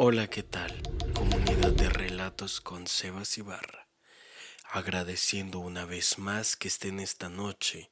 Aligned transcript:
Hola, 0.00 0.28
¿qué 0.28 0.44
tal? 0.44 0.80
Comunidad 1.12 1.72
de 1.72 1.88
relatos 1.88 2.60
con 2.60 2.86
Sebas 2.86 3.36
Ibarra. 3.36 3.88
Agradeciendo 4.70 5.58
una 5.58 5.86
vez 5.86 6.18
más 6.18 6.54
que 6.54 6.68
estén 6.68 7.00
esta 7.00 7.28
noche 7.28 7.90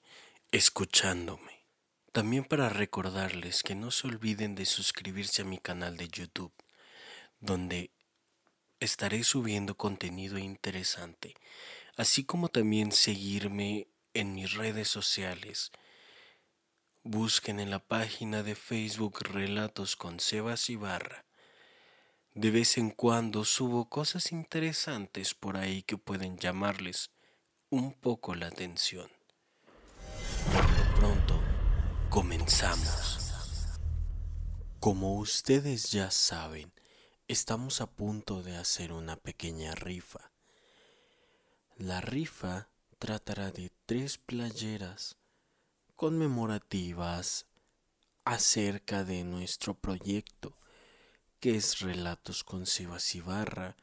escuchándome. 0.53 1.65
También 2.13 2.45
para 2.45 2.69
recordarles 2.69 3.65
que 3.65 3.75
no 3.75 3.91
se 3.91 4.07
olviden 4.07 4.55
de 4.55 4.67
suscribirse 4.67 5.43
a 5.43 5.47
mi 5.47 5.59
canal 5.59 5.97
de 5.97 6.07
YouTube, 6.07 6.53
donde 7.41 7.91
estaré 8.79 9.25
subiendo 9.25 9.77
contenido 9.77 10.39
interesante, 10.39 11.35
así 11.97 12.23
como 12.23 12.51
también 12.51 12.93
seguirme 12.93 13.89
en 14.15 14.33
mis 14.33 14.53
redes 14.53 14.87
sociales. 14.87 15.73
Busquen 17.03 17.59
en 17.59 17.71
la 17.71 17.81
página 17.81 18.45
de 18.45 18.55
Facebook 18.55 19.25
Relatos 19.25 19.97
con 19.97 20.21
Sebas 20.21 20.71
Ibarra 20.71 21.26
de 22.37 22.51
vez 22.51 22.77
en 22.77 22.91
cuando 22.91 23.47
subo 23.47 23.89
cosas 23.89 24.31
interesantes 24.31 25.33
por 25.33 25.57
ahí 25.57 25.83
que 25.83 25.97
pueden 25.97 26.37
llamarles 26.37 27.11
un 27.71 27.95
poco 27.95 28.35
la 28.35 28.49
atención. 28.49 29.11
pronto, 30.97 31.41
comenzamos. 32.11 33.79
Como 34.81 35.15
ustedes 35.15 35.91
ya 35.91 36.11
saben, 36.11 36.71
estamos 37.27 37.81
a 37.81 37.87
punto 37.87 38.43
de 38.43 38.59
hacer 38.59 38.93
una 38.93 39.17
pequeña 39.17 39.75
rifa. 39.75 40.31
La 41.79 42.03
rifa 42.03 42.69
tratará 42.99 43.51
de 43.51 43.73
tres 43.87 44.19
playeras 44.19 45.17
conmemorativas 45.95 47.47
acerca 48.27 49.05
de 49.05 49.25
nuestro 49.25 49.73
proyecto 49.73 50.55
que 51.41 51.57
es 51.57 51.81
Relatos 51.81 52.45
con 52.45 52.67
Sebas 52.67 53.15
Ibarra, 53.15 53.77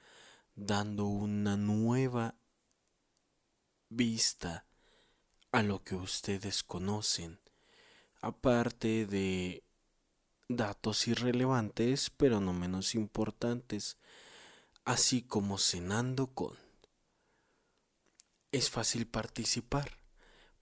dando 0.55 1.05
una 1.05 1.57
nueva 1.57 2.35
vista 3.89 4.65
a 5.51 5.61
lo 5.61 5.83
que 5.83 5.95
ustedes 5.95 6.63
conocen, 6.63 7.39
aparte 8.21 9.05
de 9.05 9.63
datos 10.47 11.07
irrelevantes 11.07 12.09
pero 12.09 12.39
no 12.39 12.53
menos 12.53 12.95
importantes, 12.95 13.97
así 14.85 15.21
como 15.21 15.57
cenando 15.57 16.27
con. 16.27 16.57
Es 18.51 18.69
fácil 18.69 19.07
participar. 19.07 19.97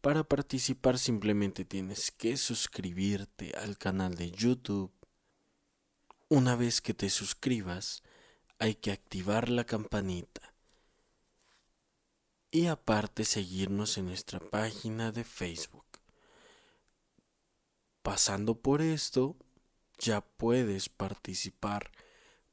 Para 0.02 0.24
participar 0.24 0.98
simplemente 0.98 1.64
tienes 1.64 2.12
que 2.12 2.36
suscribirte 2.38 3.52
al 3.58 3.78
canal 3.78 4.16
de 4.16 4.32
YouTube 4.32 4.92
una 6.32 6.56
vez 6.56 6.80
que 6.80 6.94
te 6.94 7.10
suscribas, 7.10 8.04
hay 8.58 8.76
que 8.76 8.94
activar 8.94 9.50
la 9.50 9.66
campanita. 9.66 10.54
Y 12.50 12.68
aparte 12.68 13.26
seguirnos 13.26 13.98
en 13.98 14.06
nuestra 14.06 14.40
página 14.40 15.12
de 15.12 15.26
Facebook. 15.26 16.00
Pasando 18.02 18.62
por 18.62 18.82
esto, 18.82 19.36
ya 19.98 20.22
puedes 20.22 20.88
participar 20.88 21.92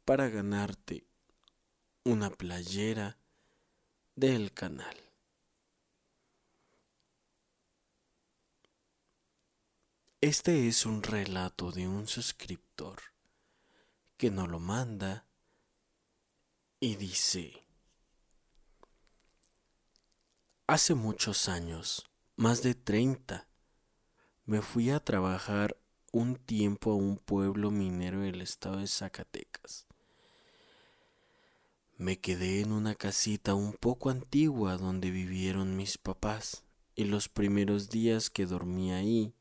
para 0.04 0.28
ganarte 0.28 1.06
una 2.02 2.30
playera 2.30 3.16
del 4.16 4.52
canal. 4.52 4.96
Este 10.20 10.66
es 10.66 10.84
un 10.84 11.04
relato 11.04 11.70
de 11.70 11.86
un 11.86 12.08
suscriptor 12.08 13.17
que 14.19 14.33
no 14.33 14.48
lo 14.48 14.58
manda 14.58 15.24
y 16.80 16.97
dice, 16.97 17.64
hace 20.66 20.94
muchos 20.94 21.48
años, 21.48 22.05
más 22.36 22.62
de 22.62 22.74
30, 22.74 23.46
me 24.45 24.61
fui 24.61 24.90
a 24.90 24.98
trabajar 24.98 25.77
un 26.12 26.34
tiempo 26.34 26.90
a 26.90 26.96
un 26.96 27.17
pueblo 27.17 27.70
minero 27.70 28.20
del 28.20 28.42
estado 28.42 28.79
de 28.79 28.89
Zacatecas. 28.89 29.86
Me 31.96 32.18
quedé 32.18 32.61
en 32.61 32.73
una 32.73 32.96
casita 32.96 33.55
un 33.55 33.73
poco 33.73 34.11
antigua 34.11 34.77
donde 34.79 35.12
vivieron 35.12 35.77
mis 35.77 35.96
papás 35.96 36.64
y 36.96 37.05
los 37.05 37.29
primeros 37.29 37.89
días 37.89 38.30
que 38.30 38.46
dormí 38.46 38.92
ahí, 38.92 39.33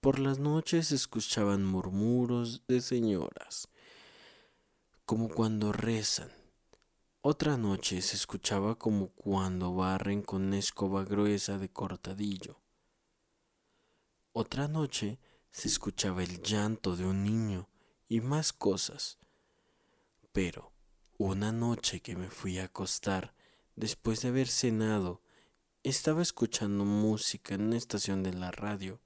por 0.00 0.18
las 0.18 0.38
noches 0.38 0.92
escuchaban 0.92 1.64
murmuros 1.64 2.62
de 2.68 2.80
señoras 2.80 3.68
como 5.08 5.30
cuando 5.30 5.72
rezan. 5.72 6.30
Otra 7.22 7.56
noche 7.56 8.02
se 8.02 8.14
escuchaba 8.14 8.74
como 8.74 9.08
cuando 9.08 9.74
barren 9.74 10.20
con 10.20 10.52
escoba 10.52 11.02
gruesa 11.02 11.56
de 11.56 11.70
cortadillo. 11.70 12.60
Otra 14.34 14.68
noche 14.68 15.18
se 15.50 15.68
escuchaba 15.68 16.22
el 16.22 16.42
llanto 16.42 16.94
de 16.94 17.06
un 17.06 17.24
niño 17.24 17.70
y 18.06 18.20
más 18.20 18.52
cosas. 18.52 19.16
Pero 20.32 20.72
una 21.16 21.52
noche 21.52 22.00
que 22.00 22.14
me 22.14 22.28
fui 22.28 22.58
a 22.58 22.64
acostar, 22.64 23.32
después 23.76 24.20
de 24.20 24.28
haber 24.28 24.48
cenado, 24.48 25.22
estaba 25.84 26.20
escuchando 26.20 26.84
música 26.84 27.54
en 27.54 27.62
una 27.62 27.78
estación 27.78 28.22
de 28.22 28.34
la 28.34 28.50
radio. 28.50 29.00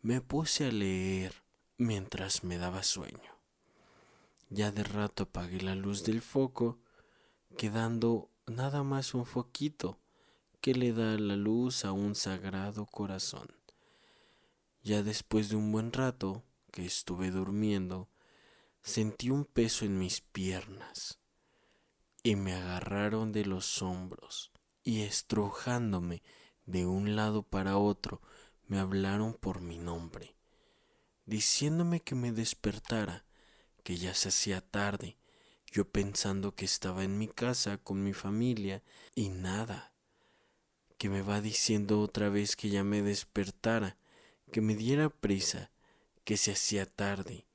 Me 0.00 0.20
puse 0.20 0.66
a 0.66 0.70
leer 0.70 1.42
mientras 1.76 2.44
me 2.44 2.56
daba 2.56 2.84
sueño. 2.84 3.35
Ya 4.48 4.70
de 4.70 4.84
rato 4.84 5.24
apagué 5.24 5.60
la 5.60 5.74
luz 5.74 6.04
del 6.04 6.22
foco, 6.22 6.78
quedando 7.58 8.30
nada 8.46 8.84
más 8.84 9.14
un 9.14 9.26
foquito 9.26 9.98
que 10.60 10.74
le 10.74 10.92
da 10.92 11.18
la 11.18 11.36
luz 11.36 11.84
a 11.84 11.92
un 11.92 12.14
sagrado 12.14 12.86
corazón. 12.86 13.48
Ya 14.82 15.02
después 15.02 15.48
de 15.48 15.56
un 15.56 15.72
buen 15.72 15.92
rato 15.92 16.44
que 16.70 16.84
estuve 16.84 17.30
durmiendo, 17.30 18.08
sentí 18.82 19.30
un 19.30 19.44
peso 19.44 19.84
en 19.84 19.98
mis 19.98 20.20
piernas 20.20 21.18
y 22.22 22.36
me 22.36 22.54
agarraron 22.54 23.32
de 23.32 23.44
los 23.44 23.82
hombros 23.82 24.52
y 24.84 25.02
estrujándome 25.02 26.22
de 26.66 26.86
un 26.86 27.16
lado 27.16 27.42
para 27.42 27.78
otro 27.78 28.22
me 28.68 28.78
hablaron 28.78 29.34
por 29.34 29.60
mi 29.60 29.78
nombre, 29.78 30.36
diciéndome 31.24 32.00
que 32.00 32.14
me 32.14 32.32
despertara 32.32 33.25
que 33.86 33.96
ya 33.96 34.14
se 34.14 34.30
hacía 34.30 34.60
tarde, 34.62 35.16
yo 35.70 35.88
pensando 35.88 36.56
que 36.56 36.64
estaba 36.64 37.04
en 37.04 37.18
mi 37.18 37.28
casa 37.28 37.78
con 37.78 38.02
mi 38.02 38.12
familia 38.12 38.82
y 39.14 39.28
nada, 39.28 39.92
que 40.98 41.08
me 41.08 41.22
va 41.22 41.40
diciendo 41.40 42.00
otra 42.00 42.28
vez 42.28 42.56
que 42.56 42.68
ya 42.68 42.82
me 42.82 43.00
despertara, 43.00 43.96
que 44.50 44.60
me 44.60 44.74
diera 44.74 45.08
prisa, 45.08 45.70
que 46.24 46.36
se 46.36 46.50
hacía 46.50 46.84
tarde. 46.84 47.46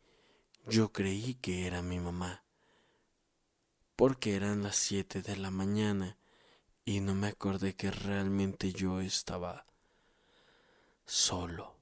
Yo 0.66 0.94
creí 0.94 1.34
que 1.34 1.68
era 1.68 1.82
mi 1.82 2.00
mamá, 2.00 2.46
porque 3.98 4.38
eran 4.38 4.64
las 4.64 4.78
siete 4.78 5.22
de 5.22 5.36
la 5.36 5.52
mañana 5.52 6.18
y 6.86 7.02
no 7.02 7.14
me 7.14 7.28
acordé 7.28 7.76
que 7.76 7.92
realmente 7.92 8.72
yo 8.72 9.02
estaba 9.02 9.66
solo. 11.06 11.81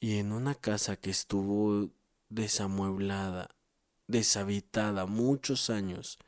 Y 0.00 0.18
en 0.18 0.32
una 0.32 0.54
casa 0.54 0.96
que 0.96 1.10
estuvo 1.10 1.90
desamueblada, 2.28 3.50
deshabitada 4.06 5.06
muchos 5.06 5.70
años, 5.70 6.18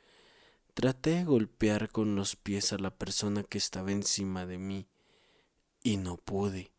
traté 0.75 1.11
de 1.11 1.25
golpear 1.25 1.91
con 1.91 2.17
los 2.17 2.37
pies 2.37 2.73
a 2.73 2.79
la 2.79 2.91
persona 2.91 3.43
que 3.45 3.59
estaba 3.59 3.93
encima 3.93 4.47
de 4.47 4.59
mí 4.59 4.89
y 5.83 5.99
no 5.99 6.17
pude. 6.17 6.73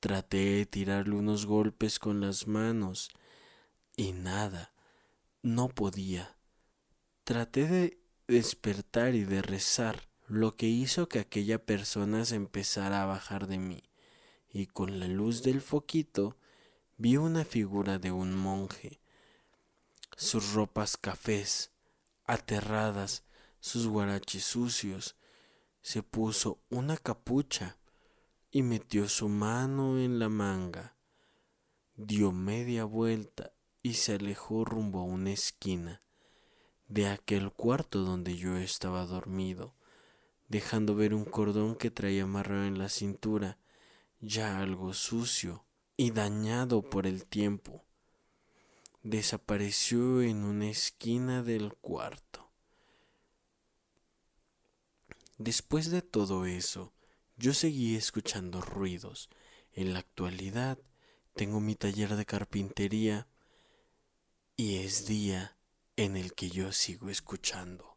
Traté 0.00 0.56
de 0.56 0.66
tirarle 0.66 1.14
unos 1.14 1.46
golpes 1.46 1.98
con 1.98 2.20
las 2.20 2.46
manos 2.46 3.10
y 3.96 4.12
nada, 4.12 4.72
no 5.42 5.68
podía. 5.68 6.36
Traté 7.24 7.66
de 7.66 8.02
despertar 8.26 9.14
y 9.14 9.24
de 9.24 9.42
rezar, 9.42 10.08
lo 10.26 10.54
que 10.54 10.66
hizo 10.66 11.08
que 11.08 11.18
aquella 11.18 11.64
persona 11.64 12.24
se 12.24 12.36
empezara 12.36 13.02
a 13.02 13.06
bajar 13.06 13.46
de 13.46 13.58
mí 13.58 13.89
y 14.52 14.66
con 14.66 14.98
la 14.98 15.06
luz 15.06 15.42
del 15.42 15.60
foquito 15.60 16.36
vi 16.96 17.16
una 17.16 17.44
figura 17.44 17.98
de 17.98 18.12
un 18.12 18.34
monje. 18.34 19.00
Sus 20.16 20.52
ropas 20.52 20.96
cafés, 20.96 21.70
aterradas, 22.24 23.24
sus 23.60 23.86
guaraches 23.86 24.44
sucios, 24.44 25.16
se 25.82 26.02
puso 26.02 26.58
una 26.68 26.96
capucha 26.96 27.78
y 28.50 28.62
metió 28.62 29.08
su 29.08 29.28
mano 29.28 29.98
en 29.98 30.18
la 30.18 30.28
manga, 30.28 30.96
dio 31.94 32.32
media 32.32 32.84
vuelta 32.84 33.52
y 33.82 33.94
se 33.94 34.14
alejó 34.14 34.64
rumbo 34.64 35.00
a 35.00 35.04
una 35.04 35.32
esquina 35.32 36.02
de 36.88 37.06
aquel 37.06 37.52
cuarto 37.52 38.00
donde 38.00 38.36
yo 38.36 38.56
estaba 38.56 39.06
dormido, 39.06 39.74
dejando 40.48 40.96
ver 40.96 41.14
un 41.14 41.24
cordón 41.24 41.76
que 41.76 41.90
traía 41.90 42.24
amarrado 42.24 42.64
en 42.64 42.78
la 42.78 42.88
cintura 42.88 43.58
ya 44.20 44.60
algo 44.60 44.92
sucio 44.92 45.64
y 45.96 46.10
dañado 46.10 46.82
por 46.82 47.06
el 47.06 47.24
tiempo, 47.24 47.84
desapareció 49.02 50.22
en 50.22 50.44
una 50.44 50.68
esquina 50.68 51.42
del 51.42 51.74
cuarto. 51.74 52.50
Después 55.38 55.90
de 55.90 56.02
todo 56.02 56.44
eso, 56.44 56.92
yo 57.38 57.54
seguí 57.54 57.96
escuchando 57.96 58.60
ruidos. 58.60 59.30
En 59.72 59.94
la 59.94 60.00
actualidad 60.00 60.78
tengo 61.34 61.60
mi 61.60 61.74
taller 61.74 62.16
de 62.16 62.26
carpintería 62.26 63.26
y 64.56 64.76
es 64.76 65.06
día 65.06 65.56
en 65.96 66.18
el 66.18 66.34
que 66.34 66.50
yo 66.50 66.72
sigo 66.72 67.08
escuchando. 67.08 67.96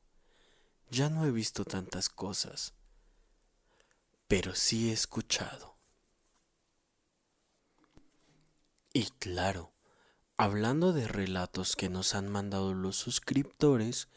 Ya 0.90 1.10
no 1.10 1.26
he 1.26 1.32
visto 1.32 1.66
tantas 1.66 2.08
cosas, 2.08 2.74
pero 4.28 4.56
sí 4.56 4.90
he 4.90 4.94
escuchado. 4.94 5.73
Y 8.96 9.10
claro, 9.18 9.74
hablando 10.38 10.94
de 10.94 11.08
relatos 11.08 11.76
que 11.76 11.90
nos 11.90 12.14
han 12.14 12.30
mandado 12.30 12.76
los 12.76 12.96
suscriptores, 12.96 14.08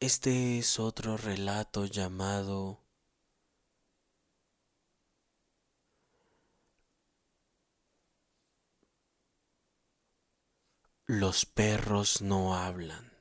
este 0.00 0.58
es 0.58 0.78
otro 0.78 1.18
relato 1.18 1.84
llamado 1.84 2.82
Los 11.04 11.44
perros 11.46 12.22
no 12.22 12.56
hablan. 12.56 13.12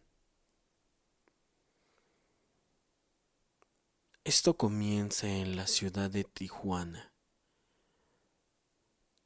Esto 4.24 4.57
comienza 4.57 5.28
en 5.28 5.56
la 5.56 5.68
ciudad 5.68 6.10
de 6.10 6.24
Tijuana. 6.24 7.13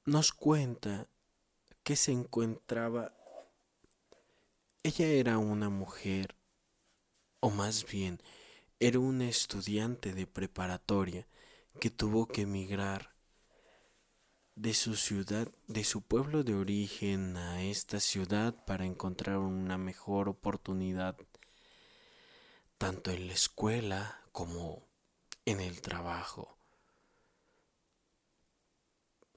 Nos 0.04 0.34
cuenta 0.34 1.08
que 1.84 1.96
se 1.96 2.12
encontraba... 2.12 3.14
Ella 4.84 5.08
era 5.08 5.38
una 5.38 5.70
mujer, 5.70 6.36
o 7.42 7.50
más 7.50 7.86
bien, 7.86 8.22
era 8.80 9.00
una 9.00 9.28
estudiante 9.28 10.14
de 10.14 10.26
preparatoria 10.26 11.28
que 11.80 11.90
tuvo 11.90 12.28
que 12.28 12.42
emigrar 12.42 13.14
de 14.56 14.74
su 14.74 14.98
ciudad, 14.98 15.48
de 15.68 15.86
su 15.86 16.02
pueblo 16.02 16.44
de 16.44 16.54
origen 16.54 17.38
a 17.38 17.64
esta 17.64 18.02
ciudad 18.02 18.54
para 18.66 18.86
encontrar 18.86 19.38
una 19.38 19.78
mejor 19.78 20.28
oportunidad, 20.28 21.16
tanto 22.78 23.12
en 23.12 23.28
la 23.28 23.34
escuela 23.34 24.22
como 24.34 24.84
en 25.46 25.62
el 25.62 25.80
trabajo. 25.80 26.58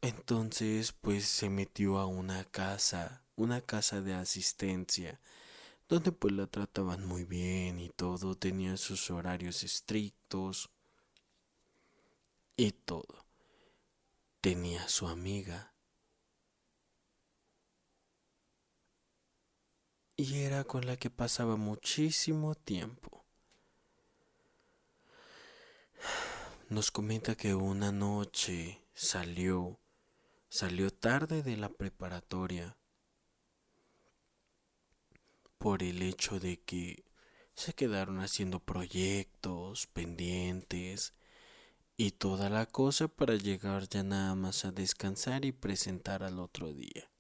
Entonces, 0.02 0.92
pues 0.92 1.24
se 1.26 1.48
metió 1.48 1.98
a 1.98 2.06
una 2.06 2.44
casa, 2.44 3.24
una 3.34 3.62
casa 3.62 4.02
de 4.02 4.12
asistencia, 4.14 5.20
donde 5.88 6.12
pues 6.12 6.34
la 6.34 6.46
trataban 6.46 7.06
muy 7.06 7.24
bien 7.24 7.78
y 7.80 7.88
todo, 7.88 8.36
tenía 8.36 8.76
sus 8.76 9.10
horarios 9.10 9.62
estrictos 9.62 10.70
y 12.56 12.72
todo 12.72 13.22
tenía 14.42 14.88
su 14.88 15.06
amiga. 15.06 15.72
Y 20.16 20.40
era 20.40 20.64
con 20.64 20.84
la 20.84 20.96
que 20.96 21.10
pasaba 21.10 21.56
muchísimo 21.56 22.54
tiempo. 22.56 23.24
Nos 26.68 26.90
comenta 26.90 27.36
que 27.36 27.54
una 27.54 27.92
noche 27.92 28.82
salió, 28.94 29.78
salió 30.52 30.90
tarde 30.90 31.42
de 31.42 31.56
la 31.56 31.70
preparatoria 31.70 32.76
por 35.56 35.82
el 35.82 36.02
hecho 36.02 36.38
de 36.40 36.60
que 36.60 37.06
se 37.54 37.72
quedaron 37.72 38.20
haciendo 38.20 38.60
proyectos 38.60 39.86
pendientes 39.86 41.14
y 41.96 42.10
toda 42.10 42.50
la 42.50 42.66
cosa 42.66 43.08
para 43.08 43.34
llegar 43.34 43.88
ya 43.88 44.02
nada 44.02 44.34
más 44.34 44.66
a 44.66 44.72
descansar 44.72 45.46
y 45.46 45.52
presentar 45.52 46.22
al 46.22 46.38
otro 46.38 46.74
día. 46.74 47.10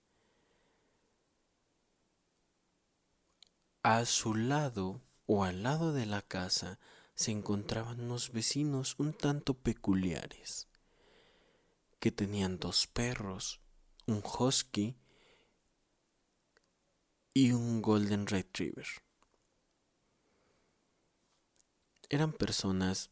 A 3.82 4.04
su 4.04 4.34
lado 4.34 5.00
o 5.24 5.44
al 5.44 5.62
lado 5.62 5.94
de 5.94 6.04
la 6.04 6.20
casa 6.20 6.78
se 7.14 7.30
encontraban 7.30 7.98
unos 7.98 8.30
vecinos 8.30 8.94
un 8.98 9.14
tanto 9.14 9.54
peculiares, 9.54 10.68
que 12.02 12.10
tenían 12.10 12.58
dos 12.58 12.86
perros, 12.86 13.62
un 14.06 14.22
husky 14.22 14.98
y 17.32 17.52
un 17.52 17.80
golden 17.80 18.26
retriever. 18.26 18.88
Eran 22.10 22.32
personas 22.32 23.08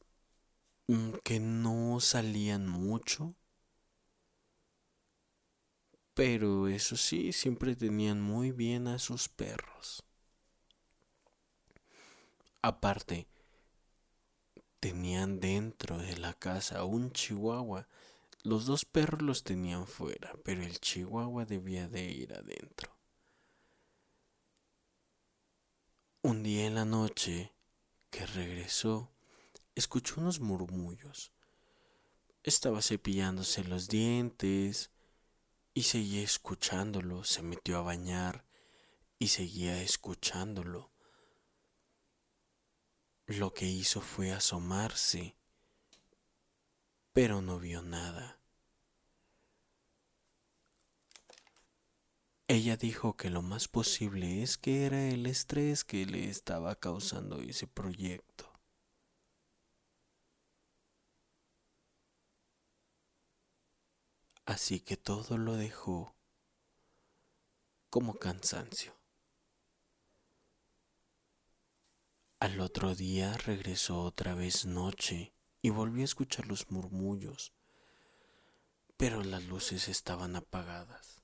Mm, 0.91 1.13
que 1.23 1.39
no 1.39 2.01
salían 2.01 2.69
mucho, 2.69 3.37
pero 6.15 6.67
eso 6.67 6.97
sí, 6.97 7.33
siempre 7.33 7.77
tenían 7.77 8.21
muy 8.21 8.51
bien 8.51 8.89
a 8.89 8.99
sus 8.99 9.29
perros. 9.29 10.03
Aparte, 12.63 13.29
tenían 14.81 15.39
dentro 15.39 15.99
de 15.99 16.17
la 16.17 16.35
casa 16.35 16.83
un 16.85 17.13
chihuahua. 17.13 17.87
Los 18.43 18.65
dos 18.65 18.85
perros 18.85 19.23
los 19.23 19.45
tenían 19.45 19.87
fuera, 19.87 20.33
pero 20.45 20.63
el 20.63 20.81
chihuahua 20.81 21.45
debía 21.45 21.89
de 21.89 22.05
ir 22.11 22.33
adentro. 22.33 22.97
Un 26.23 26.43
día 26.43 26.67
en 26.67 26.75
la 26.75 26.85
noche 26.85 27.55
que 28.11 28.27
regresó, 28.27 29.13
escuchó 29.75 30.21
unos 30.21 30.41
murmullos. 30.41 31.33
Estaba 32.43 32.83
cepillándose 32.83 33.65
los 33.65 33.89
dientes 33.89 34.91
y 35.75 35.83
seguía 35.83 36.23
escuchándolo. 36.23 37.25
Se 37.25 37.43
metió 37.43 37.79
a 37.79 37.83
bañar 37.83 38.47
y 39.19 39.29
seguía 39.29 39.83
escuchándolo. 39.83 40.93
Lo 43.27 43.53
que 43.53 43.67
hizo 43.67 44.01
fue 44.01 44.33
asomarse, 44.33 45.37
pero 47.13 47.41
no 47.43 47.59
vio 47.59 47.83
nada. 47.83 48.39
Ella 52.49 52.77
dijo 52.77 53.17
que 53.17 53.31
lo 53.31 53.43
más 53.43 53.69
posible 53.69 54.43
es 54.43 54.59
que 54.59 54.85
era 54.85 55.09
el 55.09 55.27
estrés 55.27 55.85
que 55.85 56.05
le 56.07 56.29
estaba 56.29 56.75
causando 56.75 57.39
ese 57.41 57.67
proyecto. 57.67 58.51
así 64.51 64.81
que 64.81 64.97
todo 64.97 65.39
lo 65.39 65.57
dejó 65.57 66.17
como 67.89 68.19
cansancio. 68.19 68.93
Al 72.41 72.59
otro 72.61 72.97
día 72.97 73.37
regresó 73.37 74.03
otra 74.03 74.35
vez 74.35 74.67
noche 74.67 75.33
y 75.63 75.71
volvió 75.71 76.03
a 76.03 76.05
escuchar 76.05 76.47
los 76.47 76.71
murmullos, 76.71 77.53
pero 78.97 79.23
las 79.23 79.45
luces 79.45 79.89
estaban 79.89 80.37
apagadas. 80.37 81.23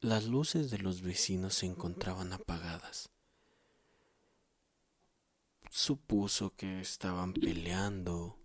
Las 0.00 0.24
luces 0.24 0.70
de 0.70 0.78
los 0.78 1.02
vecinos 1.02 1.54
se 1.54 1.66
encontraban 1.66 2.32
apagadas 2.32 3.10
supuso 5.70 6.54
que 6.54 6.80
estaban 6.80 7.32
peleando 7.34 8.38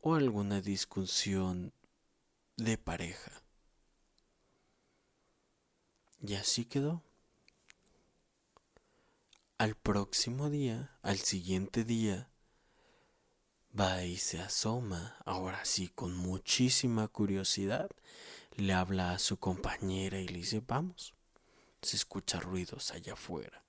o 0.00 0.14
alguna 0.14 0.60
discusión 0.60 1.72
de 2.56 2.78
pareja. 2.78 3.42
Y 6.20 6.34
así 6.34 6.64
quedó. 6.64 7.07
Al 9.58 9.74
próximo 9.74 10.50
día, 10.50 10.96
al 11.02 11.18
siguiente 11.18 11.84
día, 11.84 12.30
va 13.78 14.04
y 14.04 14.16
se 14.16 14.40
asoma, 14.40 15.16
ahora 15.26 15.64
sí 15.64 15.88
con 15.88 16.16
muchísima 16.16 17.08
curiosidad, 17.08 17.90
le 18.56 18.72
habla 18.72 19.12
a 19.12 19.18
su 19.18 19.36
compañera 19.38 20.20
y 20.20 20.28
le 20.28 20.38
dice, 20.38 20.62
vamos, 20.66 21.14
se 21.82 21.96
escucha 21.96 22.38
ruidos 22.40 22.92
allá 22.92 23.14
afuera. 23.14 23.64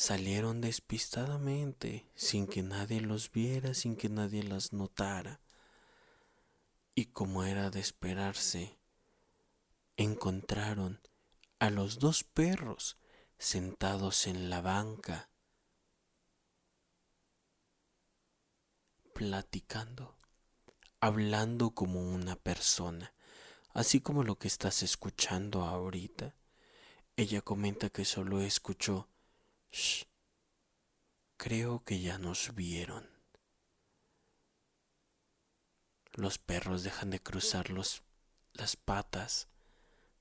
salieron 0.00 0.62
despistadamente, 0.62 2.06
sin 2.14 2.46
que 2.46 2.62
nadie 2.62 3.02
los 3.02 3.30
viera, 3.30 3.74
sin 3.74 3.96
que 3.96 4.08
nadie 4.08 4.42
las 4.42 4.72
notara. 4.72 5.40
Y 6.94 7.06
como 7.06 7.44
era 7.44 7.68
de 7.68 7.80
esperarse, 7.80 8.78
encontraron 9.98 11.00
a 11.60 11.68
los 11.68 11.98
dos 11.98 12.24
perros 12.24 12.96
sentados 13.38 14.26
en 14.26 14.48
la 14.48 14.62
banca, 14.62 15.28
platicando, 19.14 20.16
hablando 21.00 21.72
como 21.72 22.00
una 22.00 22.34
persona, 22.36 23.12
así 23.74 24.00
como 24.00 24.24
lo 24.24 24.38
que 24.38 24.48
estás 24.48 24.82
escuchando 24.82 25.64
ahorita. 25.64 26.34
Ella 27.16 27.42
comenta 27.42 27.90
que 27.90 28.06
solo 28.06 28.40
escuchó, 28.40 29.10
Shh, 29.70 30.04
creo 31.36 31.84
que 31.84 32.00
ya 32.00 32.16
nos 32.16 32.54
vieron. 32.54 33.06
Los 36.14 36.38
perros 36.38 36.84
dejan 36.84 37.10
de 37.10 37.20
cruzar 37.20 37.68
los, 37.68 38.02
las 38.54 38.76
patas, 38.76 39.49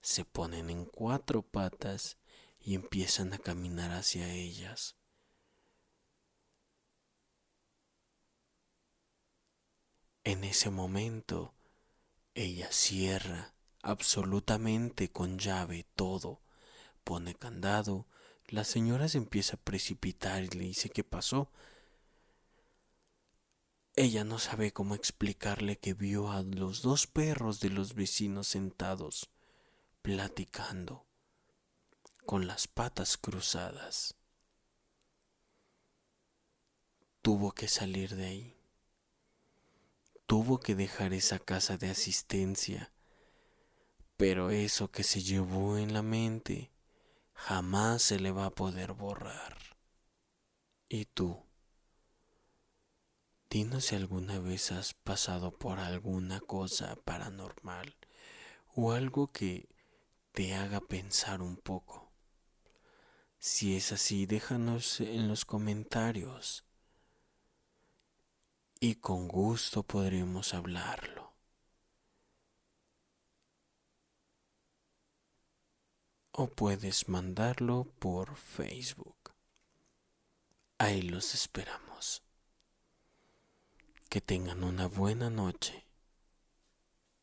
se 0.02 0.26
ponen 0.26 0.70
en 0.70 0.86
cuatro 0.86 1.42
patas 1.42 2.18
y 2.60 2.76
empiezan 2.76 3.34
a 3.34 3.38
caminar 3.38 3.92
hacia 3.92 4.34
ellas. 4.34 4.96
En 10.24 10.44
ese 10.44 10.70
momento, 10.70 11.54
ella 12.36 12.72
cierra 12.72 13.54
absolutamente 13.82 15.12
con 15.12 15.40
llave 15.40 15.88
todo, 15.96 16.42
pone 17.04 17.34
candado, 17.36 18.06
la 18.48 18.64
señora 18.64 19.08
se 19.08 19.18
empieza 19.18 19.56
a 19.56 19.60
precipitar 19.60 20.44
y 20.44 20.50
le 20.50 20.66
dice 20.66 20.90
qué 20.90 21.04
pasó. 21.04 21.52
Ella 23.96 24.24
no 24.24 24.40
sabe 24.40 24.72
cómo 24.72 24.96
explicarle 24.96 25.78
que 25.78 25.94
vio 25.94 26.32
a 26.32 26.44
los 26.44 26.82
dos 26.82 27.08
perros 27.08 27.60
de 27.60 27.70
los 27.70 27.96
vecinos 27.96 28.48
sentados, 28.48 29.30
platicando, 30.02 31.06
con 32.26 32.48
las 32.48 32.68
patas 32.68 33.18
cruzadas. 33.18 34.16
Tuvo 37.22 37.52
que 37.52 37.68
salir 37.68 38.16
de 38.16 38.26
ahí. 38.26 38.58
Tuvo 40.26 40.60
que 40.60 40.76
dejar 40.76 41.14
esa 41.14 41.40
casa 41.40 41.78
de 41.78 41.90
asistencia. 41.90 42.92
Pero 44.16 44.52
eso 44.52 44.92
que 44.92 45.04
se 45.04 45.22
llevó 45.22 45.78
en 45.78 45.94
la 45.94 46.02
mente 46.02 46.72
jamás 47.34 48.02
se 48.02 48.20
le 48.20 48.32
va 48.32 48.46
a 48.46 48.52
poder 48.52 48.94
borrar. 48.94 49.58
¿Y 50.88 51.06
tú? 51.06 51.44
Dinos 53.50 53.86
si 53.86 53.96
alguna 53.96 54.40
vez 54.40 54.72
has 54.72 54.94
pasado 54.94 55.52
por 55.52 55.80
alguna 55.80 56.40
cosa 56.40 56.96
paranormal 56.98 57.96
o 58.76 58.92
algo 58.92 59.28
que 59.28 59.68
te 60.40 60.56
haga 60.56 60.80
pensar 60.80 61.42
un 61.42 61.58
poco. 61.58 62.14
Si 63.40 63.76
es 63.76 63.92
así, 63.92 64.26
déjanos 64.26 65.02
en 65.02 65.28
los 65.28 65.44
comentarios 65.44 66.64
y 68.80 68.96
con 68.96 69.28
gusto 69.28 69.84
podremos 69.84 70.54
hablarlo. 70.54 71.34
O 76.32 76.48
puedes 76.48 77.10
mandarlo 77.10 77.84
por 78.00 78.38
Facebook. 78.38 79.34
Ahí 80.78 81.02
los 81.02 81.34
esperamos. 81.34 82.24
Que 84.08 84.22
tengan 84.22 84.64
una 84.64 84.88
buena 84.88 85.30
noche. 85.30 85.89